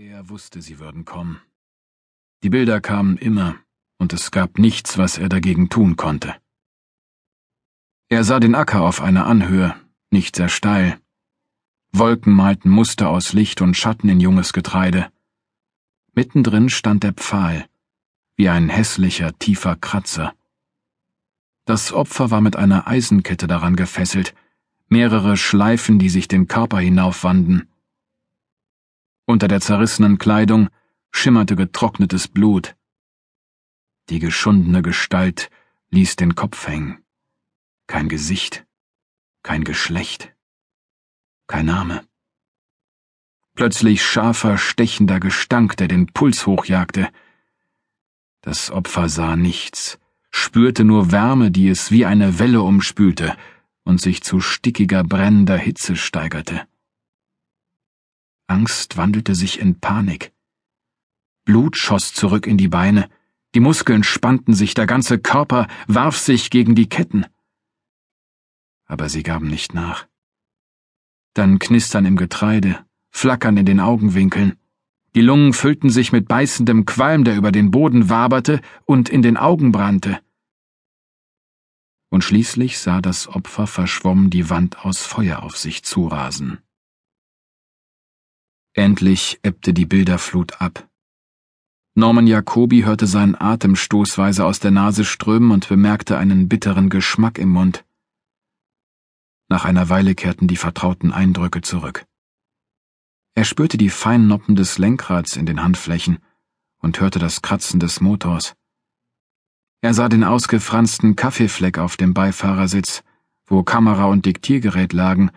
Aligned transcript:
Er 0.00 0.28
wusste, 0.28 0.62
sie 0.62 0.78
würden 0.78 1.04
kommen. 1.04 1.40
Die 2.44 2.50
Bilder 2.50 2.80
kamen 2.80 3.16
immer, 3.16 3.56
und 3.98 4.12
es 4.12 4.30
gab 4.30 4.56
nichts, 4.56 4.96
was 4.96 5.18
er 5.18 5.28
dagegen 5.28 5.70
tun 5.70 5.96
konnte. 5.96 6.36
Er 8.08 8.22
sah 8.22 8.38
den 8.38 8.54
Acker 8.54 8.82
auf 8.82 9.02
einer 9.02 9.26
Anhöhe, 9.26 9.74
nicht 10.10 10.36
sehr 10.36 10.48
steil. 10.48 11.00
Wolken 11.90 12.32
malten 12.32 12.70
Muster 12.70 13.08
aus 13.08 13.32
Licht 13.32 13.60
und 13.60 13.76
Schatten 13.76 14.08
in 14.08 14.20
junges 14.20 14.52
Getreide. 14.52 15.10
Mittendrin 16.14 16.68
stand 16.68 17.02
der 17.02 17.14
Pfahl, 17.14 17.66
wie 18.36 18.48
ein 18.48 18.68
hässlicher, 18.68 19.36
tiefer 19.40 19.74
Kratzer. 19.74 20.32
Das 21.64 21.92
Opfer 21.92 22.30
war 22.30 22.40
mit 22.40 22.54
einer 22.54 22.86
Eisenkette 22.86 23.48
daran 23.48 23.74
gefesselt, 23.74 24.32
mehrere 24.88 25.36
Schleifen, 25.36 25.98
die 25.98 26.08
sich 26.08 26.28
den 26.28 26.46
Körper 26.46 26.78
hinaufwanden. 26.78 27.68
Unter 29.28 29.46
der 29.46 29.60
zerrissenen 29.60 30.16
Kleidung 30.16 30.70
schimmerte 31.10 31.54
getrocknetes 31.54 32.28
Blut. 32.28 32.76
Die 34.08 34.20
geschundene 34.20 34.80
Gestalt 34.80 35.50
ließ 35.90 36.16
den 36.16 36.34
Kopf 36.34 36.66
hängen. 36.66 37.04
Kein 37.86 38.08
Gesicht, 38.08 38.64
kein 39.42 39.64
Geschlecht, 39.64 40.34
kein 41.46 41.66
Name. 41.66 42.06
Plötzlich 43.54 44.02
scharfer, 44.02 44.56
stechender 44.56 45.20
Gestank, 45.20 45.76
der 45.76 45.88
den 45.88 46.06
Puls 46.06 46.46
hochjagte. 46.46 47.10
Das 48.40 48.70
Opfer 48.70 49.10
sah 49.10 49.36
nichts, 49.36 49.98
spürte 50.30 50.84
nur 50.84 51.12
Wärme, 51.12 51.50
die 51.50 51.68
es 51.68 51.90
wie 51.90 52.06
eine 52.06 52.38
Welle 52.38 52.62
umspülte 52.62 53.36
und 53.84 54.00
sich 54.00 54.22
zu 54.22 54.40
stickiger, 54.40 55.04
brennender 55.04 55.58
Hitze 55.58 55.96
steigerte. 55.96 56.66
Angst 58.48 58.96
wandelte 58.96 59.34
sich 59.34 59.60
in 59.60 59.78
Panik. 59.78 60.32
Blut 61.44 61.76
schoss 61.76 62.12
zurück 62.12 62.46
in 62.46 62.56
die 62.56 62.68
Beine, 62.68 63.08
die 63.54 63.60
Muskeln 63.60 64.02
spannten 64.02 64.54
sich, 64.54 64.74
der 64.74 64.86
ganze 64.86 65.18
Körper 65.18 65.68
warf 65.86 66.18
sich 66.18 66.50
gegen 66.50 66.74
die 66.74 66.88
Ketten. 66.88 67.26
Aber 68.86 69.08
sie 69.08 69.22
gaben 69.22 69.48
nicht 69.48 69.74
nach. 69.74 70.06
Dann 71.34 71.58
Knistern 71.58 72.04
im 72.04 72.16
Getreide, 72.16 72.84
Flackern 73.10 73.56
in 73.56 73.66
den 73.66 73.80
Augenwinkeln. 73.80 74.58
Die 75.14 75.20
Lungen 75.20 75.52
füllten 75.52 75.90
sich 75.90 76.12
mit 76.12 76.28
beißendem 76.28 76.84
Qualm, 76.84 77.24
der 77.24 77.36
über 77.36 77.52
den 77.52 77.70
Boden 77.70 78.10
waberte 78.10 78.60
und 78.84 79.08
in 79.08 79.22
den 79.22 79.36
Augen 79.36 79.72
brannte. 79.72 80.20
Und 82.10 82.24
schließlich 82.24 82.78
sah 82.78 83.00
das 83.00 83.28
Opfer 83.28 83.66
verschwommen 83.66 84.30
die 84.30 84.48
Wand 84.50 84.84
aus 84.84 85.04
Feuer 85.04 85.42
auf 85.42 85.56
sich 85.56 85.82
zurasen. 85.82 86.58
Endlich 88.78 89.40
ebbte 89.42 89.74
die 89.74 89.86
Bilderflut 89.86 90.60
ab. 90.60 90.88
Norman 91.96 92.28
Jacobi 92.28 92.82
hörte 92.82 93.08
seinen 93.08 93.34
Atem 93.34 93.74
stoßweise 93.74 94.44
aus 94.44 94.60
der 94.60 94.70
Nase 94.70 95.04
strömen 95.04 95.50
und 95.50 95.68
bemerkte 95.68 96.16
einen 96.16 96.48
bitteren 96.48 96.88
Geschmack 96.88 97.40
im 97.40 97.48
Mund. 97.48 97.84
Nach 99.48 99.64
einer 99.64 99.88
Weile 99.88 100.14
kehrten 100.14 100.46
die 100.46 100.54
vertrauten 100.54 101.10
Eindrücke 101.12 101.60
zurück. 101.60 102.06
Er 103.34 103.42
spürte 103.42 103.78
die 103.78 103.90
feinen 103.90 104.28
Noppen 104.28 104.54
des 104.54 104.78
Lenkrads 104.78 105.36
in 105.36 105.44
den 105.44 105.64
Handflächen 105.64 106.20
und 106.78 107.00
hörte 107.00 107.18
das 107.18 107.42
Kratzen 107.42 107.80
des 107.80 108.00
Motors. 108.00 108.54
Er 109.80 109.92
sah 109.92 110.08
den 110.08 110.22
ausgefransten 110.22 111.16
Kaffeefleck 111.16 111.78
auf 111.78 111.96
dem 111.96 112.14
Beifahrersitz, 112.14 113.02
wo 113.44 113.64
Kamera 113.64 114.04
und 114.04 114.24
Diktiergerät 114.24 114.92
lagen, 114.92 115.32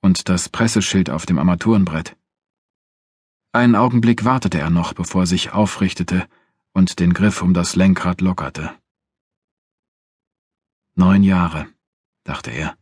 und 0.00 0.30
das 0.30 0.48
Presseschild 0.48 1.10
auf 1.10 1.26
dem 1.26 1.38
Armaturenbrett. 1.38 2.16
Einen 3.56 3.74
Augenblick 3.74 4.26
wartete 4.26 4.58
er 4.58 4.68
noch, 4.68 4.92
bevor 4.92 5.22
er 5.22 5.26
sich 5.26 5.54
aufrichtete 5.54 6.28
und 6.74 6.98
den 7.00 7.14
Griff 7.14 7.40
um 7.40 7.54
das 7.54 7.74
Lenkrad 7.74 8.20
lockerte. 8.20 8.70
Neun 10.94 11.22
Jahre, 11.22 11.66
dachte 12.22 12.50
er. 12.50 12.76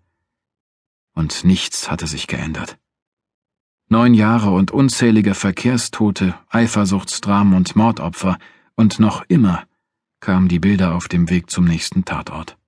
Und 1.14 1.44
nichts 1.44 1.92
hatte 1.92 2.08
sich 2.08 2.26
geändert. 2.26 2.76
Neun 3.88 4.14
Jahre 4.14 4.50
und 4.50 4.72
unzählige 4.72 5.34
Verkehrstote, 5.34 6.34
Eifersuchtsdramen 6.48 7.54
und 7.54 7.76
Mordopfer, 7.76 8.36
und 8.74 8.98
noch 8.98 9.24
immer 9.28 9.62
kamen 10.18 10.48
die 10.48 10.58
Bilder 10.58 10.96
auf 10.96 11.06
dem 11.06 11.30
Weg 11.30 11.50
zum 11.50 11.66
nächsten 11.66 12.04
Tatort. 12.04 12.58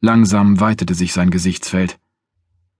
Langsam 0.00 0.58
weitete 0.58 0.96
sich 0.96 1.12
sein 1.12 1.30
Gesichtsfeld. 1.30 2.00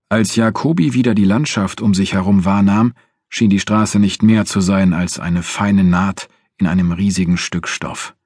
Als 0.09 0.34
Jacobi 0.34 0.93
wieder 0.93 1.15
die 1.15 1.25
Landschaft 1.25 1.81
um 1.81 1.94
sich 1.94 2.15
herum 2.15 2.44
wahrnahm, 2.44 2.94
schien 3.28 3.50
die 3.50 3.61
Straße 3.61 3.99
nicht 3.99 4.22
mehr 4.22 4.44
zu 4.44 4.61
sein 4.61 4.93
als 4.93 5.19
eine 5.19 5.43
feine 5.43 5.84
Naht 5.84 6.28
in 6.56 6.66
einem 6.66 6.93
riesigen 6.93 7.37
Stück 7.37 7.69
Stoff. 7.69 8.16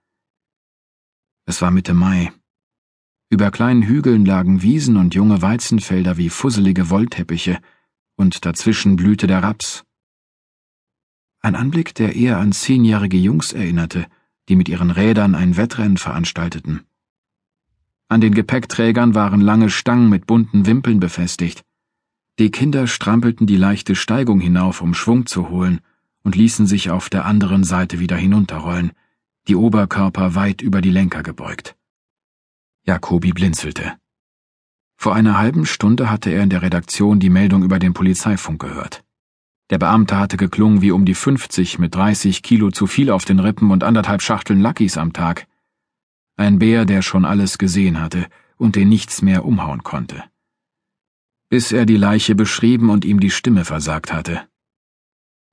Es 1.44 1.60
war 1.60 1.70
Mitte 1.70 1.94
Mai. 1.94 2.32
Über 3.28 3.50
kleinen 3.50 3.82
Hügeln 3.82 4.24
lagen 4.24 4.62
Wiesen 4.62 4.96
und 4.96 5.14
junge 5.14 5.42
Weizenfelder 5.42 6.16
wie 6.16 6.28
fusselige 6.28 6.90
Wollteppiche, 6.90 7.60
und 8.16 8.44
dazwischen 8.44 8.96
blühte 8.96 9.26
der 9.26 9.42
Raps. 9.42 9.84
Ein 11.40 11.56
Anblick, 11.56 11.94
der 11.94 12.14
eher 12.14 12.38
an 12.38 12.52
zehnjährige 12.52 13.16
Jungs 13.16 13.52
erinnerte, 13.52 14.06
die 14.48 14.56
mit 14.56 14.69
ihren 14.69 14.90
Rädern 14.90 15.34
ein 15.34 15.56
Wettrennen 15.56 15.96
veranstalteten. 15.96 16.84
An 18.08 18.20
den 18.20 18.34
Gepäckträgern 18.34 19.14
waren 19.14 19.40
lange 19.40 19.70
Stangen 19.70 20.08
mit 20.08 20.26
bunten 20.26 20.66
Wimpeln 20.66 21.00
befestigt. 21.00 21.64
Die 22.38 22.50
Kinder 22.50 22.87
strampelten 22.87 23.47
die 23.47 23.56
leichte 23.56 23.94
Steigung 23.94 24.41
hinauf, 24.41 24.81
um 24.81 24.94
Schwung 24.94 25.26
zu 25.26 25.50
holen, 25.50 25.81
und 26.22 26.34
ließen 26.34 26.66
sich 26.66 26.91
auf 26.91 27.10
der 27.10 27.26
anderen 27.26 27.62
Seite 27.62 27.98
wieder 27.98 28.16
hinunterrollen, 28.16 28.93
die 29.48 29.56
Oberkörper 29.56 30.34
weit 30.34 30.62
über 30.62 30.81
die 30.81 30.91
Lenker 30.91 31.22
gebeugt. 31.22 31.76
Jacobi 32.87 33.32
blinzelte. 33.32 33.94
Vor 34.97 35.15
einer 35.15 35.37
halben 35.37 35.66
Stunde 35.66 36.10
hatte 36.10 36.31
er 36.31 36.43
in 36.43 36.48
der 36.50 36.62
Redaktion 36.62 37.20
die 37.20 37.28
Meldung 37.28 37.65
über 37.65 37.78
den 37.78 37.93
Polizeifunk 37.93 38.60
gehört. 38.60 39.04
Der 39.70 39.78
Beamte 39.78 40.16
hatte 40.16 40.37
geklungen 40.37 40.81
wie 40.81 40.93
um 40.93 41.04
die 41.04 41.14
50 41.14 41.78
mit 41.78 41.94
30 41.94 42.43
Kilo 42.43 42.70
zu 42.70 42.87
viel 42.87 43.10
auf 43.10 43.25
den 43.25 43.41
Rippen 43.41 43.70
und 43.70 43.84
anderthalb 43.84 44.22
Schachteln 44.22 44.60
Luckys 44.60 44.97
am 44.97 45.12
Tag. 45.12 45.47
Ein 46.37 46.59
Bär, 46.59 46.87
der 46.87 47.03
schon 47.03 47.25
alles 47.25 47.59
gesehen 47.59 48.00
hatte 48.00 48.26
und 48.56 48.76
den 48.76 48.88
nichts 48.88 49.22
mehr 49.22 49.44
umhauen 49.44 49.82
konnte 49.82 50.25
bis 51.52 51.70
er 51.70 51.84
die 51.84 51.98
Leiche 51.98 52.34
beschrieben 52.34 52.88
und 52.88 53.04
ihm 53.04 53.20
die 53.20 53.28
Stimme 53.28 53.66
versagt 53.66 54.10
hatte. 54.10 54.48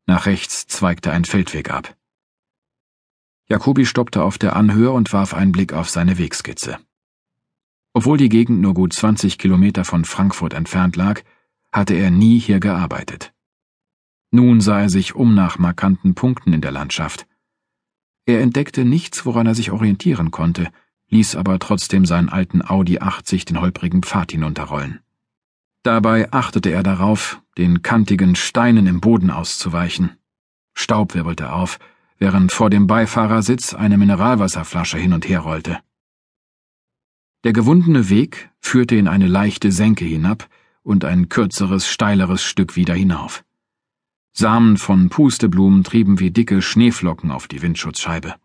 Nach 0.06 0.28
rechts 0.28 0.66
zweigte 0.66 1.12
ein 1.12 1.26
Feldweg 1.26 1.72
ab. 1.72 1.94
Jacobi 3.50 3.86
stoppte 3.86 4.24
auf 4.24 4.38
der 4.38 4.56
Anhöhe 4.56 4.92
und 4.92 5.12
warf 5.12 5.34
einen 5.34 5.52
Blick 5.52 5.74
auf 5.74 5.90
seine 5.90 6.18
Wegskizze. 6.18 6.80
Obwohl 7.92 8.18
die 8.18 8.30
Gegend 8.30 8.62
nur 8.62 8.76
gut 8.76 8.94
20 8.94 9.38
Kilometer 9.38 9.84
von 9.84 10.06
Frankfurt 10.06 10.54
entfernt 10.54 10.96
lag, 10.96 11.22
hatte 11.74 11.96
er 11.96 12.12
nie 12.12 12.40
hier 12.40 12.62
gearbeitet. 12.62 13.34
Nun 14.31 14.62
sah 14.62 14.80
er 14.80 14.90
sich 14.90 15.16
um 15.16 15.36
nach 15.36 15.60
markanten 15.60 16.16
Punkten 16.16 16.54
in 16.54 16.62
der 16.62 16.72
Landschaft. 16.72 17.28
Er 18.26 18.40
entdeckte 18.40 18.86
nichts, 18.86 19.26
woran 19.26 19.48
er 19.48 19.54
sich 19.54 19.72
orientieren 19.72 20.31
konnte, 20.31 20.70
ließ 21.10 21.36
aber 21.36 21.60
trotzdem 21.60 22.06
seinen 22.06 22.30
alten 22.30 22.62
Audi 22.66 23.00
80 23.00 23.44
den 23.44 23.60
holprigen 23.60 24.02
Pfad 24.02 24.31
hinunterrollen. 24.31 25.02
Dabei 25.84 26.32
achtete 26.32 26.72
er 26.72 26.84
darauf, 26.84 27.42
den 27.58 27.82
kantigen 27.82 28.36
Steinen 28.36 28.86
im 28.88 29.00
Boden 29.00 29.32
auszuweichen. 29.32 30.18
Staub 30.74 31.14
wirbelte 31.16 31.54
auf, 31.54 31.80
während 32.18 32.52
vor 32.52 32.70
dem 32.70 32.88
Beifahrersitz 32.88 33.74
eine 33.74 33.98
Mineralwasserflasche 33.98 34.98
hin 34.98 35.14
und 35.14 35.28
her 35.28 35.40
rollte. 35.40 35.80
Der 37.46 37.54
gewundene 37.54 38.10
Weg 38.10 38.50
führte 38.60 38.96
in 38.96 39.08
eine 39.08 39.28
leichte 39.28 39.72
Senke 39.72 40.04
hinab 40.04 40.50
und 40.84 41.06
ein 41.06 41.30
kürzeres, 41.30 41.88
steileres 41.88 42.44
Stück 42.44 42.76
wieder 42.76 42.94
hinauf. 42.94 43.46
Samen 44.34 44.78
von 44.78 45.10
Pusteblumen 45.10 45.84
trieben 45.84 46.20
wie 46.20 46.32
dicke 46.32 46.62
Schneeflocken 46.62 47.32
auf 47.32 47.48
die 47.48 47.62
Windschutzscheibe. 47.62 48.36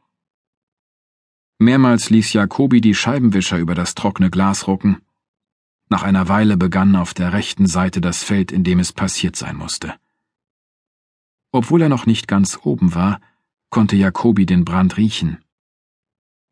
Mehrmals 1.58 2.10
ließ 2.10 2.32
Jacobi 2.32 2.80
die 2.80 2.94
Scheibenwischer 2.94 3.58
über 3.58 3.74
das 3.74 3.94
trockene 3.94 4.30
Glas 4.30 4.66
rucken, 4.66 5.02
nach 5.94 6.02
einer 6.02 6.26
Weile 6.26 6.56
begann 6.56 6.96
auf 6.96 7.14
der 7.14 7.32
rechten 7.32 7.68
Seite 7.68 8.00
das 8.00 8.24
Feld, 8.24 8.50
in 8.50 8.64
dem 8.64 8.80
es 8.80 8.92
passiert 8.92 9.36
sein 9.36 9.54
musste. 9.54 9.94
Obwohl 11.52 11.82
er 11.82 11.88
noch 11.88 12.04
nicht 12.04 12.26
ganz 12.26 12.58
oben 12.64 12.96
war, 12.96 13.20
konnte 13.70 13.94
Jacobi 13.94 14.44
den 14.44 14.64
Brand 14.64 14.96
riechen. 14.96 15.38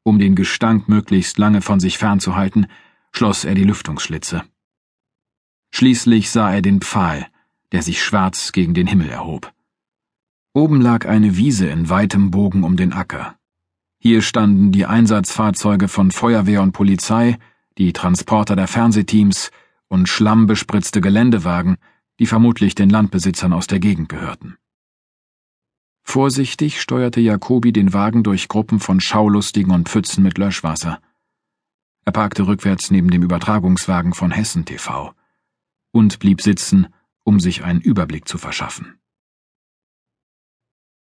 Um 0.04 0.20
den 0.20 0.36
Gestank 0.36 0.88
möglichst 0.88 1.38
lange 1.38 1.60
von 1.60 1.80
sich 1.80 1.98
fernzuhalten, 1.98 2.68
schloss 3.10 3.44
er 3.44 3.56
die 3.56 3.64
Lüftungsschlitze. 3.64 4.44
Schließlich 5.72 6.30
sah 6.30 6.54
er 6.54 6.62
den 6.62 6.80
Pfahl, 6.80 7.26
der 7.72 7.82
sich 7.82 8.00
schwarz 8.00 8.52
gegen 8.52 8.74
den 8.74 8.86
Himmel 8.86 9.10
erhob. 9.10 9.52
Oben 10.52 10.80
lag 10.80 11.04
eine 11.04 11.36
Wiese 11.36 11.66
in 11.66 11.88
weitem 11.88 12.30
Bogen 12.30 12.62
um 12.62 12.76
den 12.76 12.92
Acker. 12.92 13.36
Hier 13.98 14.22
standen 14.22 14.70
die 14.70 14.86
Einsatzfahrzeuge 14.86 15.88
von 15.88 16.12
Feuerwehr 16.12 16.62
und 16.62 16.70
Polizei, 16.70 17.40
die 17.78 17.92
Transporter 17.92 18.56
der 18.56 18.68
Fernsehteams 18.68 19.50
und 19.88 20.08
schlammbespritzte 20.08 21.00
Geländewagen, 21.00 21.76
die 22.18 22.26
vermutlich 22.26 22.74
den 22.74 22.90
Landbesitzern 22.90 23.52
aus 23.52 23.66
der 23.66 23.80
Gegend 23.80 24.08
gehörten. 24.08 24.56
Vorsichtig 26.02 26.80
steuerte 26.80 27.20
Jacobi 27.20 27.72
den 27.72 27.92
Wagen 27.92 28.22
durch 28.22 28.48
Gruppen 28.48 28.80
von 28.80 29.00
Schaulustigen 29.00 29.72
und 29.72 29.88
Pfützen 29.88 30.22
mit 30.22 30.36
Löschwasser. 30.36 31.00
Er 32.04 32.12
parkte 32.12 32.46
rückwärts 32.46 32.90
neben 32.90 33.10
dem 33.10 33.22
Übertragungswagen 33.22 34.12
von 34.12 34.30
Hessen 34.30 34.64
TV 34.64 35.14
und 35.92 36.18
blieb 36.18 36.40
sitzen, 36.42 36.88
um 37.22 37.38
sich 37.38 37.62
einen 37.62 37.80
Überblick 37.80 38.26
zu 38.26 38.38
verschaffen. 38.38 38.98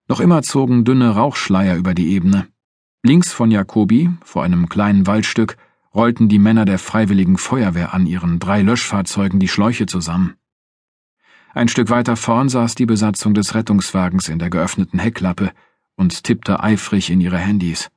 Noch 0.07 0.19
immer 0.19 0.43
zogen 0.43 0.85
dünne 0.85 1.09
Rauchschleier 1.15 1.75
über 1.75 1.93
die 1.93 2.11
Ebene. 2.11 2.47
Links 3.03 3.31
von 3.31 3.51
Jacobi, 3.51 4.11
vor 4.23 4.43
einem 4.43 4.69
kleinen 4.69 5.07
Waldstück, 5.07 5.57
rollten 5.93 6.27
die 6.27 6.39
Männer 6.39 6.65
der 6.65 6.79
Freiwilligen 6.79 7.37
Feuerwehr 7.37 7.93
an 7.93 8.05
ihren 8.07 8.39
drei 8.39 8.61
Löschfahrzeugen 8.61 9.39
die 9.39 9.47
Schläuche 9.47 9.85
zusammen. 9.85 10.35
Ein 11.53 11.67
Stück 11.67 11.89
weiter 11.89 12.15
vorn 12.15 12.49
saß 12.49 12.73
die 12.75 12.87
Besatzung 12.87 13.35
des 13.35 13.53
Rettungswagens 13.53 14.27
in 14.27 14.39
der 14.39 14.49
geöffneten 14.49 14.97
Heckklappe 14.97 15.51
und 15.95 16.23
tippte 16.23 16.63
eifrig 16.63 17.11
in 17.11 17.21
ihre 17.21 17.37
Handys. 17.37 17.91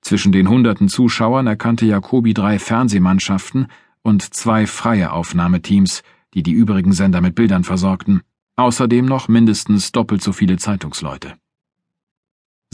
Zwischen 0.00 0.32
den 0.32 0.48
hunderten 0.48 0.88
Zuschauern 0.88 1.46
erkannte 1.46 1.86
Jacobi 1.86 2.32
drei 2.32 2.58
Fernsehmannschaften 2.58 3.68
und 4.02 4.34
zwei 4.34 4.66
freie 4.66 5.12
Aufnahmeteams, 5.12 6.02
die 6.34 6.42
die 6.42 6.52
übrigen 6.52 6.92
Sender 6.92 7.20
mit 7.20 7.34
Bildern 7.34 7.64
versorgten, 7.64 8.22
außerdem 8.56 9.04
noch 9.04 9.28
mindestens 9.28 9.92
doppelt 9.92 10.22
so 10.22 10.32
viele 10.32 10.56
Zeitungsleute. 10.56 11.34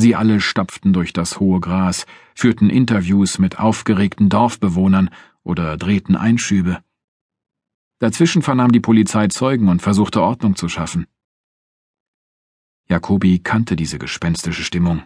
Sie 0.00 0.16
alle 0.16 0.40
stapften 0.40 0.94
durch 0.94 1.12
das 1.12 1.40
hohe 1.40 1.60
Gras, 1.60 2.06
führten 2.34 2.70
Interviews 2.70 3.38
mit 3.38 3.58
aufgeregten 3.58 4.30
Dorfbewohnern 4.30 5.10
oder 5.42 5.76
drehten 5.76 6.16
Einschübe. 6.16 6.82
Dazwischen 7.98 8.40
vernahm 8.40 8.72
die 8.72 8.80
Polizei 8.80 9.28
Zeugen 9.28 9.68
und 9.68 9.82
versuchte 9.82 10.22
Ordnung 10.22 10.56
zu 10.56 10.70
schaffen. 10.70 11.06
Jacobi 12.88 13.40
kannte 13.40 13.76
diese 13.76 13.98
gespenstische 13.98 14.64
Stimmung. 14.64 15.02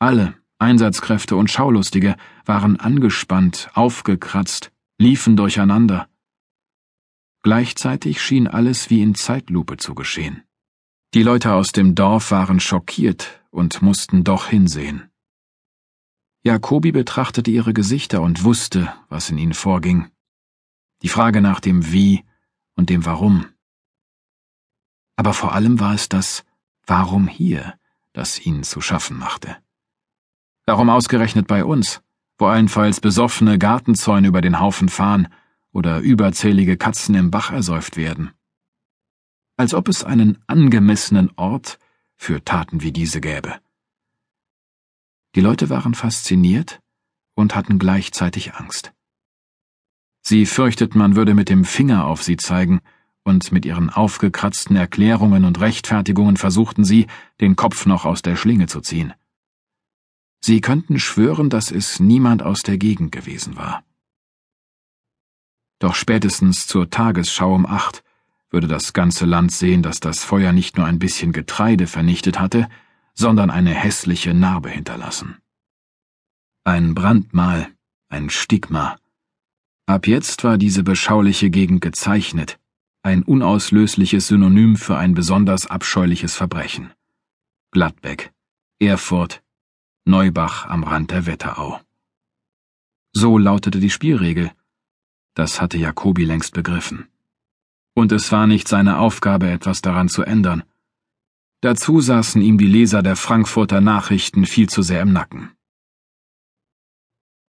Alle, 0.00 0.34
Einsatzkräfte 0.58 1.36
und 1.36 1.48
Schaulustige, 1.48 2.16
waren 2.44 2.80
angespannt, 2.80 3.70
aufgekratzt, 3.74 4.72
liefen 4.98 5.36
durcheinander. 5.36 6.08
Gleichzeitig 7.42 8.20
schien 8.20 8.48
alles 8.48 8.90
wie 8.90 9.02
in 9.02 9.14
Zeitlupe 9.14 9.76
zu 9.76 9.94
geschehen. 9.94 10.42
Die 11.12 11.22
Leute 11.22 11.54
aus 11.54 11.72
dem 11.72 11.94
Dorf 11.94 12.30
waren 12.30 12.60
schockiert 12.60 13.42
und 13.50 13.82
mussten 13.82 14.22
doch 14.22 14.46
hinsehen. 14.46 15.10
Jacobi 16.42 16.92
betrachtete 16.92 17.50
ihre 17.50 17.74
Gesichter 17.74 18.22
und 18.22 18.44
wusste, 18.44 18.92
was 19.08 19.28
in 19.30 19.38
ihnen 19.38 19.54
vorging 19.54 20.10
die 21.02 21.08
Frage 21.08 21.40
nach 21.40 21.60
dem 21.60 21.92
Wie 21.92 22.24
und 22.76 22.90
dem 22.90 23.04
Warum. 23.06 23.46
Aber 25.16 25.34
vor 25.34 25.52
allem 25.54 25.80
war 25.80 25.94
es 25.94 26.08
das 26.08 26.44
Warum 26.86 27.26
hier, 27.26 27.74
das 28.12 28.38
ihn 28.44 28.62
zu 28.62 28.80
schaffen 28.80 29.16
machte. 29.16 29.56
Darum 30.66 30.90
ausgerechnet 30.90 31.46
bei 31.46 31.64
uns, 31.64 32.02
wo 32.38 32.46
allenfalls 32.46 33.00
besoffene 33.00 33.58
Gartenzäune 33.58 34.28
über 34.28 34.40
den 34.40 34.60
Haufen 34.60 34.88
fahren 34.88 35.28
oder 35.72 36.00
überzählige 36.00 36.76
Katzen 36.76 37.14
im 37.14 37.30
Bach 37.30 37.50
ersäuft 37.50 37.96
werden. 37.96 38.32
Als 39.60 39.74
ob 39.74 39.88
es 39.88 40.04
einen 40.04 40.38
angemessenen 40.46 41.32
Ort 41.36 41.78
für 42.16 42.42
Taten 42.42 42.80
wie 42.80 42.92
diese 42.92 43.20
gäbe. 43.20 43.60
Die 45.34 45.42
Leute 45.42 45.68
waren 45.68 45.92
fasziniert 45.92 46.80
und 47.34 47.54
hatten 47.54 47.78
gleichzeitig 47.78 48.54
Angst. 48.54 48.94
Sie 50.22 50.46
fürchteten, 50.46 50.98
man 50.98 51.14
würde 51.14 51.34
mit 51.34 51.50
dem 51.50 51.66
Finger 51.66 52.06
auf 52.06 52.22
sie 52.22 52.38
zeigen, 52.38 52.80
und 53.22 53.52
mit 53.52 53.66
ihren 53.66 53.90
aufgekratzten 53.90 54.76
Erklärungen 54.76 55.44
und 55.44 55.60
Rechtfertigungen 55.60 56.38
versuchten 56.38 56.86
sie, 56.86 57.06
den 57.42 57.54
Kopf 57.54 57.84
noch 57.84 58.06
aus 58.06 58.22
der 58.22 58.36
Schlinge 58.36 58.66
zu 58.66 58.80
ziehen. 58.80 59.12
Sie 60.42 60.62
könnten 60.62 60.98
schwören, 60.98 61.50
dass 61.50 61.70
es 61.70 62.00
niemand 62.00 62.42
aus 62.42 62.62
der 62.62 62.78
Gegend 62.78 63.12
gewesen 63.12 63.56
war. 63.56 63.84
Doch 65.80 65.94
spätestens 65.94 66.66
zur 66.66 66.88
Tagesschau 66.88 67.54
um 67.54 67.66
acht 67.66 68.02
würde 68.50 68.66
das 68.66 68.92
ganze 68.92 69.26
Land 69.26 69.52
sehen, 69.52 69.82
dass 69.82 70.00
das 70.00 70.24
Feuer 70.24 70.52
nicht 70.52 70.76
nur 70.76 70.86
ein 70.86 70.98
bisschen 70.98 71.32
Getreide 71.32 71.86
vernichtet 71.86 72.38
hatte, 72.38 72.68
sondern 73.14 73.50
eine 73.50 73.74
hässliche 73.74 74.34
Narbe 74.34 74.70
hinterlassen. 74.70 75.38
Ein 76.64 76.94
Brandmal, 76.94 77.68
ein 78.08 78.30
Stigma, 78.30 78.96
Ab 79.90 80.06
jetzt 80.06 80.44
war 80.44 80.56
diese 80.56 80.84
beschauliche 80.84 81.50
Gegend 81.50 81.80
gezeichnet, 81.80 82.60
ein 83.02 83.24
unauslösliches 83.24 84.28
Synonym 84.28 84.76
für 84.76 84.96
ein 84.96 85.14
besonders 85.14 85.66
abscheuliches 85.66 86.36
Verbrechen. 86.36 86.92
Gladbeck, 87.72 88.32
Erfurt, 88.78 89.42
Neubach 90.04 90.66
am 90.66 90.84
Rand 90.84 91.10
der 91.10 91.26
Wetterau. 91.26 91.80
So 93.12 93.36
lautete 93.36 93.80
die 93.80 93.90
Spielregel. 93.90 94.52
Das 95.34 95.60
hatte 95.60 95.76
Jacobi 95.76 96.24
längst 96.24 96.54
begriffen. 96.54 97.08
Und 98.00 98.12
es 98.12 98.32
war 98.32 98.46
nicht 98.46 98.66
seine 98.66 98.98
Aufgabe, 98.98 99.50
etwas 99.50 99.82
daran 99.82 100.08
zu 100.08 100.22
ändern. 100.22 100.62
Dazu 101.60 102.00
saßen 102.00 102.40
ihm 102.40 102.56
die 102.56 102.66
Leser 102.66 103.02
der 103.02 103.16
Frankfurter 103.16 103.80
Nachrichten 103.80 104.46
viel 104.46 104.68
zu 104.68 104.82
sehr 104.82 105.02
im 105.02 105.12
Nacken. 105.12 105.52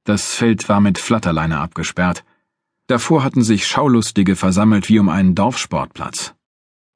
Das 0.03 0.35
Feld 0.35 0.67
war 0.67 0.81
mit 0.81 0.97
Flatterleine 0.97 1.59
abgesperrt, 1.59 2.25
Davor 2.91 3.23
hatten 3.23 3.41
sich 3.41 3.67
Schaulustige 3.67 4.35
versammelt 4.35 4.89
wie 4.89 4.99
um 4.99 5.07
einen 5.07 5.33
Dorfsportplatz. 5.33 6.35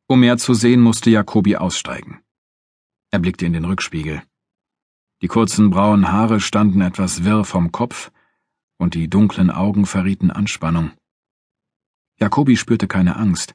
Um 0.08 0.20
mehr 0.20 0.38
zu 0.38 0.54
sehen, 0.54 0.82
musste 0.82 1.10
Jacobi 1.10 1.56
aussteigen. 1.56 2.20
Er 3.12 3.20
blickte 3.20 3.46
in 3.46 3.54
den 3.54 3.64
Rückspiegel. 3.64 4.22
Die 5.22 5.30
kurzen 5.30 5.70
braunen 5.70 6.12
Haare 6.12 6.42
standen 6.42 6.82
etwas 6.82 7.24
wirr 7.24 7.46
vom 7.46 7.72
Kopf, 7.72 8.12
und 8.78 8.94
die 8.94 9.10
dunklen 9.10 9.50
Augen 9.50 9.86
verrieten 9.86 10.32
Anspannung. 10.32 10.92
Jacobi 12.26 12.58
spürte 12.58 12.88
keine 12.88 13.18
Angst, 13.18 13.54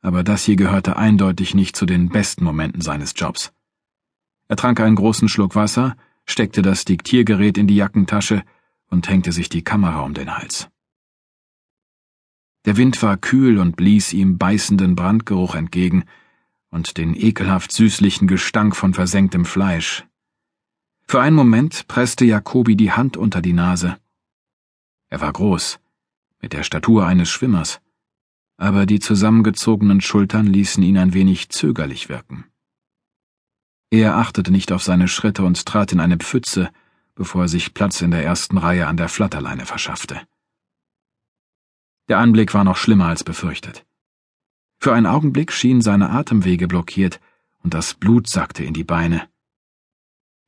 aber 0.00 0.24
das 0.24 0.44
hier 0.44 0.56
gehörte 0.56 0.96
eindeutig 0.96 1.54
nicht 1.54 1.76
zu 1.76 1.86
den 1.86 2.08
besten 2.08 2.42
Momenten 2.42 2.80
seines 2.80 3.12
Jobs. 3.14 3.52
Er 4.48 4.56
trank 4.56 4.80
einen 4.80 4.96
großen 4.96 5.28
Schluck 5.28 5.54
Wasser, 5.54 5.96
steckte 6.26 6.60
das 6.60 6.84
Diktiergerät 6.84 7.56
in 7.56 7.68
die 7.68 7.76
Jackentasche 7.76 8.42
und 8.90 9.08
hängte 9.08 9.30
sich 9.30 9.48
die 9.48 9.62
Kamera 9.62 10.00
um 10.00 10.14
den 10.14 10.36
Hals. 10.36 10.68
Der 12.64 12.76
Wind 12.76 13.00
war 13.04 13.16
kühl 13.18 13.56
und 13.56 13.76
blies 13.76 14.12
ihm 14.12 14.36
beißenden 14.36 14.96
Brandgeruch 14.96 15.54
entgegen 15.54 16.02
und 16.70 16.98
den 16.98 17.14
ekelhaft 17.14 17.70
süßlichen 17.70 18.26
Gestank 18.26 18.74
von 18.74 18.94
versenktem 18.94 19.44
Fleisch. 19.44 20.04
Für 21.06 21.20
einen 21.20 21.36
Moment 21.36 21.86
presste 21.86 22.24
Jacobi 22.24 22.74
die 22.74 22.90
Hand 22.90 23.16
unter 23.16 23.40
die 23.40 23.52
Nase. 23.52 23.96
Er 25.08 25.20
war 25.20 25.32
groß, 25.32 25.78
mit 26.42 26.52
der 26.52 26.64
Statur 26.64 27.06
eines 27.06 27.28
Schwimmers, 27.28 27.80
aber 28.58 28.84
die 28.86 28.98
zusammengezogenen 28.98 30.00
Schultern 30.00 30.46
ließen 30.46 30.82
ihn 30.82 30.98
ein 30.98 31.14
wenig 31.14 31.48
zögerlich 31.48 32.08
wirken. 32.08 32.44
Er 33.90 34.16
achtete 34.16 34.50
nicht 34.50 34.72
auf 34.72 34.82
seine 34.82 35.08
Schritte 35.08 35.44
und 35.44 35.64
trat 35.64 35.92
in 35.92 36.00
eine 36.00 36.18
Pfütze, 36.18 36.70
bevor 37.14 37.42
er 37.42 37.48
sich 37.48 37.72
Platz 37.72 38.02
in 38.02 38.10
der 38.10 38.24
ersten 38.24 38.58
Reihe 38.58 38.86
an 38.86 38.96
der 38.96 39.08
Flatterleine 39.08 39.64
verschaffte. 39.64 40.20
Der 42.08 42.18
Anblick 42.18 42.52
war 42.52 42.64
noch 42.64 42.76
schlimmer 42.76 43.06
als 43.06 43.24
befürchtet. 43.24 43.86
Für 44.80 44.92
einen 44.92 45.06
Augenblick 45.06 45.52
schienen 45.52 45.80
seine 45.80 46.10
Atemwege 46.10 46.68
blockiert 46.68 47.20
und 47.62 47.74
das 47.74 47.94
Blut 47.94 48.28
sackte 48.28 48.64
in 48.64 48.74
die 48.74 48.84
Beine. 48.84 49.28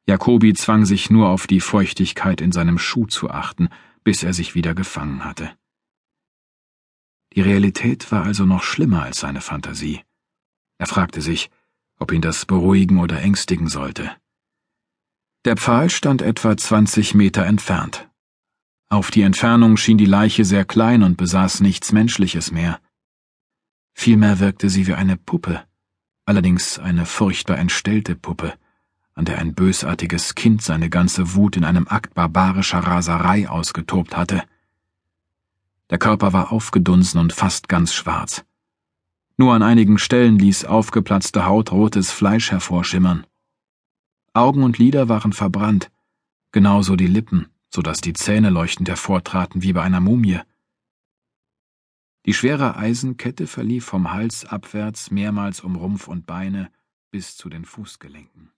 Jacobi 0.06 0.54
zwang 0.54 0.84
sich 0.84 1.10
nur 1.10 1.28
auf 1.28 1.46
die 1.46 1.60
Feuchtigkeit 1.60 2.40
in 2.40 2.50
seinem 2.50 2.78
Schuh 2.78 3.06
zu 3.06 3.30
achten, 3.30 3.68
bis 4.02 4.22
er 4.22 4.32
sich 4.32 4.54
wieder 4.54 4.74
gefangen 4.74 5.24
hatte. 5.24 5.52
Die 7.34 7.42
Realität 7.42 8.10
war 8.10 8.24
also 8.24 8.44
noch 8.44 8.62
schlimmer 8.62 9.02
als 9.02 9.20
seine 9.20 9.40
Fantasie. 9.40 10.02
Er 10.78 10.86
fragte 10.86 11.20
sich, 11.20 11.50
ob 11.98 12.12
ihn 12.12 12.22
das 12.22 12.46
beruhigen 12.46 12.98
oder 12.98 13.20
ängstigen 13.20 13.68
sollte. 13.68 14.10
Der 15.44 15.56
Pfahl 15.56 15.90
stand 15.90 16.22
etwa 16.22 16.56
zwanzig 16.56 17.14
Meter 17.14 17.46
entfernt. 17.46 18.08
Auf 18.88 19.10
die 19.10 19.22
Entfernung 19.22 19.76
schien 19.76 19.98
die 19.98 20.06
Leiche 20.06 20.44
sehr 20.44 20.64
klein 20.64 21.02
und 21.02 21.16
besaß 21.16 21.60
nichts 21.60 21.92
Menschliches 21.92 22.50
mehr. 22.50 22.80
Vielmehr 23.94 24.40
wirkte 24.40 24.68
sie 24.68 24.86
wie 24.86 24.94
eine 24.94 25.16
Puppe, 25.16 25.64
allerdings 26.24 26.78
eine 26.78 27.06
furchtbar 27.06 27.58
entstellte 27.58 28.16
Puppe, 28.16 28.54
an 29.14 29.24
der 29.24 29.38
ein 29.38 29.54
bösartiges 29.54 30.34
Kind 30.34 30.62
seine 30.62 30.90
ganze 30.90 31.34
Wut 31.34 31.56
in 31.56 31.64
einem 31.64 31.86
Akt 31.86 32.14
barbarischer 32.14 32.80
Raserei 32.80 33.48
ausgetobt 33.48 34.16
hatte. 34.16 34.42
Der 35.90 35.98
Körper 35.98 36.32
war 36.32 36.52
aufgedunsen 36.52 37.20
und 37.20 37.32
fast 37.32 37.68
ganz 37.68 37.92
schwarz. 37.92 38.44
Nur 39.36 39.54
an 39.54 39.62
einigen 39.62 39.98
Stellen 39.98 40.38
ließ 40.38 40.64
aufgeplatzte 40.64 41.46
Haut 41.46 41.72
rotes 41.72 42.10
Fleisch 42.10 42.50
hervorschimmern. 42.50 43.26
Augen 44.32 44.62
und 44.62 44.78
Lider 44.78 45.08
waren 45.08 45.32
verbrannt, 45.32 45.90
genauso 46.52 46.96
die 46.96 47.06
Lippen 47.06 47.50
so 47.70 47.82
dass 47.82 48.00
die 48.00 48.12
Zähne 48.12 48.50
leuchtend 48.50 48.88
hervortraten 48.88 49.62
wie 49.62 49.72
bei 49.72 49.82
einer 49.82 50.00
Mumie. 50.00 50.40
Die 52.26 52.34
schwere 52.34 52.76
Eisenkette 52.76 53.46
verlief 53.46 53.86
vom 53.86 54.12
Hals 54.12 54.44
abwärts 54.44 55.10
mehrmals 55.10 55.60
um 55.60 55.76
Rumpf 55.76 56.08
und 56.08 56.26
Beine 56.26 56.70
bis 57.10 57.36
zu 57.36 57.48
den 57.48 57.64
Fußgelenken. 57.64 58.50